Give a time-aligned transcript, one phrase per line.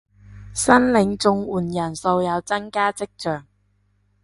[0.55, 3.45] 申領綜援人數有增加跡象